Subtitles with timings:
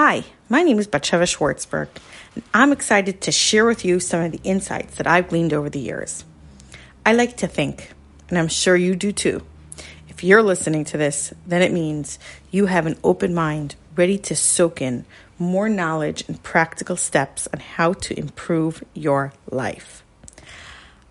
[0.00, 1.88] Hi, my name is Batsheva Schwartzberg,
[2.36, 5.68] and I'm excited to share with you some of the insights that I've gleaned over
[5.68, 6.24] the years.
[7.04, 7.90] I like to think,
[8.28, 9.42] and I'm sure you do too.
[10.08, 12.20] If you're listening to this, then it means
[12.52, 15.04] you have an open mind ready to soak in
[15.36, 20.04] more knowledge and practical steps on how to improve your life.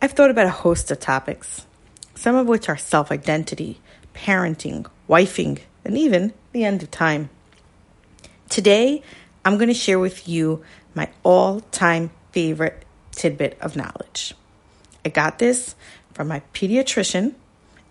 [0.01, 1.65] I've thought about a host of topics,
[2.15, 3.81] some of which are self identity,
[4.15, 7.29] parenting, wifing, and even the end of time.
[8.49, 9.03] Today,
[9.43, 10.63] I'm going to share with you
[10.95, 14.33] my all time favorite tidbit of knowledge.
[15.03, 15.75] I got this
[16.13, 17.35] from my pediatrician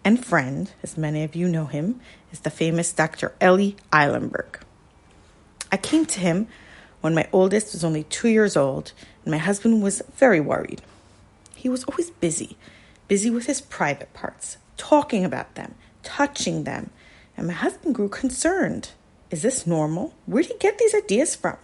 [0.02, 2.00] and friend, as many of you know him,
[2.32, 3.34] is the famous Dr.
[3.38, 4.60] Ellie Eilenberg.
[5.70, 6.48] I came to him
[7.02, 8.92] when my oldest was only two years old
[9.24, 10.80] and my husband was very worried.
[11.54, 12.56] He was always busy,
[13.08, 16.90] busy with his private parts, talking about them, touching them,
[17.36, 18.92] and my husband grew concerned.
[19.30, 20.14] Is this normal?
[20.26, 21.56] Where did he get these ideas from?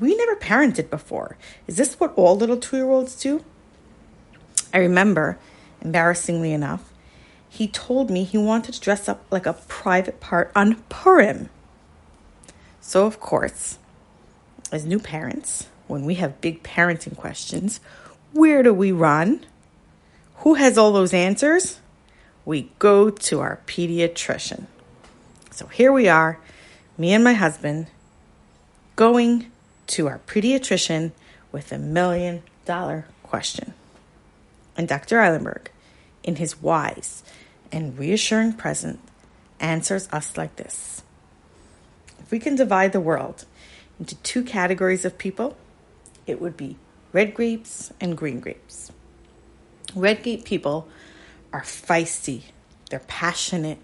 [0.00, 1.36] We never parented before.
[1.66, 3.44] Is this what all little two year olds do?
[4.72, 5.38] I remember,
[5.82, 6.92] embarrassingly enough,
[7.48, 11.50] he told me he wanted to dress up like a private part on Purim.
[12.80, 13.78] So, of course,
[14.72, 17.80] as new parents, when we have big parenting questions,
[18.32, 19.44] where do we run?
[20.36, 21.78] Who has all those answers?
[22.46, 24.66] We go to our pediatrician.
[25.52, 26.38] So here we are,
[26.96, 27.88] me and my husband,
[28.96, 29.50] going
[29.88, 31.12] to our pediatrician
[31.52, 33.74] with a million dollar question.
[34.78, 35.18] And Dr.
[35.18, 35.66] Eilenberg,
[36.22, 37.22] in his wise
[37.70, 38.98] and reassuring presence,
[39.60, 41.02] answers us like this
[42.18, 43.44] If we can divide the world
[44.00, 45.58] into two categories of people,
[46.26, 46.78] it would be
[47.12, 48.90] red grapes and green grapes.
[49.94, 50.88] Red grape people
[51.52, 52.44] are feisty,
[52.88, 53.80] they're passionate,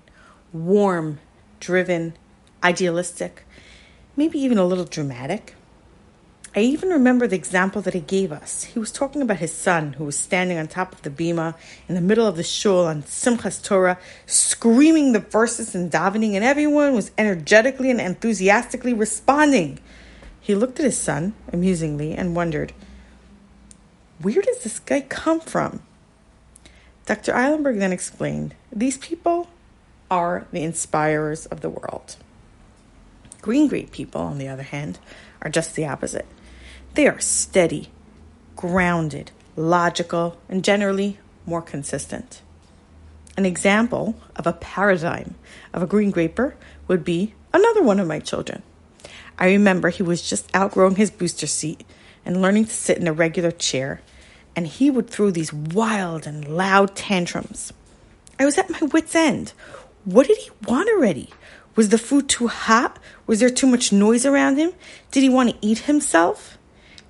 [0.50, 1.20] warm,
[1.60, 2.14] driven,
[2.62, 3.44] idealistic,
[4.16, 5.54] maybe even a little dramatic.
[6.56, 8.64] I even remember the example that he gave us.
[8.64, 11.54] He was talking about his son who was standing on top of the bima
[11.88, 16.44] in the middle of the shul on Simchas Torah, screaming the verses and davening, and
[16.44, 19.78] everyone was energetically and enthusiastically responding.
[20.40, 22.72] He looked at his son amusingly and wondered,
[24.20, 25.82] Where does this guy come from?
[27.04, 27.32] Dr.
[27.32, 29.47] Eilenberg then explained, These people
[30.10, 32.16] are the inspirers of the world.
[33.42, 34.98] Green grape people, on the other hand,
[35.42, 36.26] are just the opposite.
[36.94, 37.90] They are steady,
[38.56, 42.42] grounded, logical, and generally more consistent.
[43.36, 45.36] An example of a paradigm
[45.72, 46.56] of a green graper
[46.88, 48.62] would be another one of my children.
[49.38, 51.84] I remember he was just outgrowing his booster seat
[52.24, 54.00] and learning to sit in a regular chair,
[54.56, 57.72] and he would throw these wild and loud tantrums.
[58.40, 59.52] I was at my wits' end.
[60.04, 61.30] What did he want already?
[61.74, 62.98] Was the food too hot?
[63.26, 64.72] Was there too much noise around him?
[65.10, 66.58] Did he want to eat himself?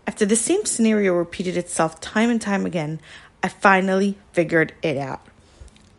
[0.06, 3.00] After the same scenario repeated itself time and time again,
[3.42, 5.20] I finally figured it out.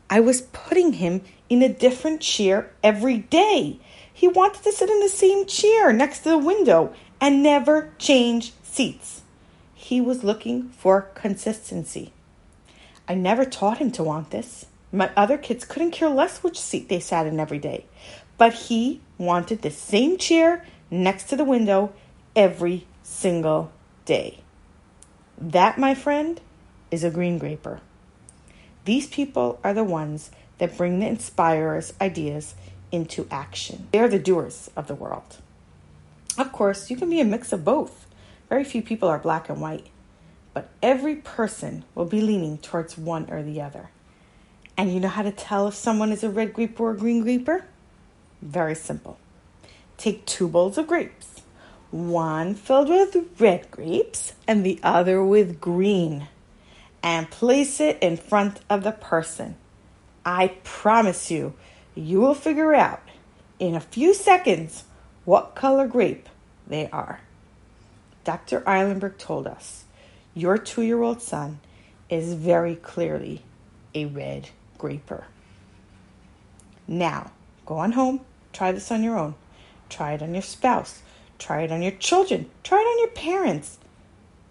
[0.09, 3.79] I was putting him in a different chair every day.
[4.11, 8.53] He wanted to sit in the same chair next to the window and never change
[8.63, 9.21] seats.
[9.73, 12.11] He was looking for consistency.
[13.07, 14.65] I never taught him to want this.
[14.91, 17.85] My other kids couldn't care less which seat they sat in every day,
[18.37, 21.93] but he wanted the same chair next to the window
[22.35, 23.71] every single
[24.05, 24.39] day.
[25.37, 26.41] That, my friend,
[26.89, 27.81] is a green graper.
[28.85, 32.55] These people are the ones that bring the inspirers' ideas
[32.91, 33.87] into action.
[33.91, 35.37] They are the doers of the world.
[36.37, 38.07] Of course, you can be a mix of both.
[38.49, 39.87] Very few people are black and white,
[40.53, 43.91] but every person will be leaning towards one or the other.
[44.79, 47.21] And you know how to tell if someone is a red grape or a green
[47.21, 47.65] graper?
[48.41, 49.19] Very simple.
[49.97, 51.41] Take two bowls of grapes,
[51.91, 56.29] one filled with red grapes and the other with green,
[57.03, 59.57] and place it in front of the person.
[60.23, 61.55] I promise you,
[61.93, 63.01] you will figure out
[63.59, 64.85] in a few seconds
[65.25, 66.29] what color grape
[66.65, 67.19] they are.
[68.23, 68.61] Dr.
[68.61, 69.83] Eilenberg told us
[70.33, 71.59] your two year old son
[72.09, 73.41] is very clearly
[73.93, 74.47] a red
[74.79, 75.25] graper.
[76.87, 77.31] Now,
[77.67, 78.21] go on home,
[78.51, 79.35] try this on your own.
[79.89, 81.01] Try it on your spouse.
[81.37, 82.49] Try it on your children.
[82.63, 83.77] Try it on your parents.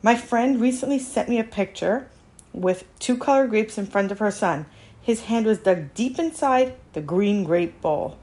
[0.02, 2.08] My friend recently sent me a picture
[2.52, 4.66] with two colored grapes in front of her son.
[5.02, 8.18] His hand was dug deep inside the green grape bowl.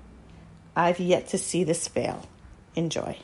[0.75, 2.27] I've yet to see this fail.
[2.75, 3.17] Enjoy.